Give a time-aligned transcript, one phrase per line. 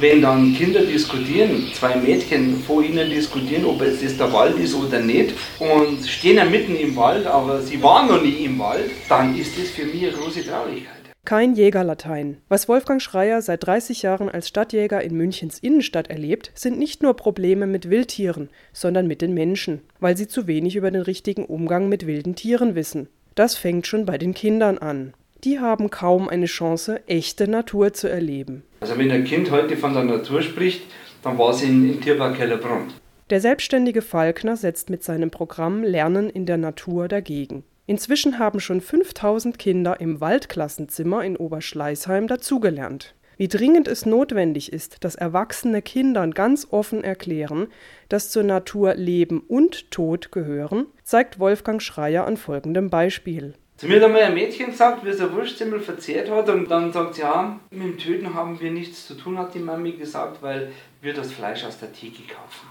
[0.00, 4.74] Wenn dann Kinder diskutieren, zwei Mädchen vor ihnen diskutieren, ob es das der Wald ist
[4.74, 8.90] oder nicht, und stehen ja mitten im Wald, aber sie waren noch nie im Wald,
[9.08, 11.04] dann ist das für mich eine große Traurigkeit.
[11.24, 12.36] Kein Jägerlatein.
[12.48, 17.14] Was Wolfgang Schreier seit 30 Jahren als Stadtjäger in Münchens Innenstadt erlebt, sind nicht nur
[17.14, 21.88] Probleme mit Wildtieren, sondern mit den Menschen, weil sie zu wenig über den richtigen Umgang
[21.88, 23.08] mit wilden Tieren wissen.
[23.34, 25.14] Das fängt schon bei den Kindern an.
[25.44, 28.62] Die haben kaum eine Chance, echte Natur zu erleben.
[28.80, 30.82] Also wenn ein Kind heute von der Natur spricht,
[31.22, 32.88] dann war es in, in Tierpark Kellerbrunn.
[33.28, 37.62] Der selbstständige Falkner setzt mit seinem Programm Lernen in der Natur dagegen.
[37.86, 43.14] Inzwischen haben schon 5000 Kinder im Waldklassenzimmer in Oberschleißheim dazugelernt.
[43.36, 47.66] Wie dringend es notwendig ist, dass erwachsene Kindern ganz offen erklären,
[48.08, 53.54] dass zur Natur Leben und Tod gehören, zeigt Wolfgang Schreier an folgendem Beispiel.
[53.76, 56.92] Zu mir hat einmal ein Mädchen gesagt, wie es ein Wurstzimmel verzehrt hat und dann
[56.92, 60.42] sagt sie, ja, mit dem Töten haben wir nichts zu tun, hat die Mami gesagt,
[60.42, 62.68] weil wir das Fleisch aus der Theke kaufen.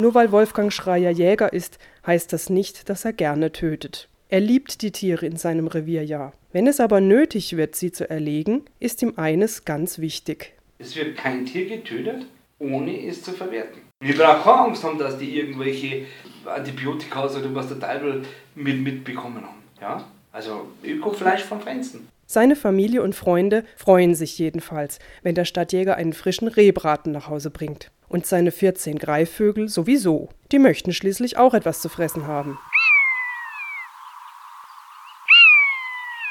[0.00, 4.08] Nur weil Wolfgang Schreier Jäger ist, heißt das nicht, dass er gerne tötet.
[4.28, 6.34] Er liebt die Tiere in seinem Revier ja.
[6.52, 10.52] Wenn es aber nötig wird, sie zu erlegen, ist ihm eines ganz wichtig.
[10.78, 12.26] Es wird kein Tier getötet,
[12.58, 13.80] ohne es zu verwerten.
[14.00, 16.04] Wir brauchen keine Angst haben, dass die irgendwelche
[16.46, 18.22] Antibiotika oder was der Teufel
[18.54, 19.62] mit, mitbekommen haben.
[19.80, 20.04] Ja?
[20.32, 22.08] Also Ökofleisch vom Fensten.
[22.26, 27.50] Seine Familie und Freunde freuen sich jedenfalls, wenn der Stadtjäger einen frischen Rehbraten nach Hause
[27.50, 27.90] bringt.
[28.08, 30.28] Und seine 14 Greifvögel sowieso.
[30.52, 32.58] Die möchten schließlich auch etwas zu fressen haben.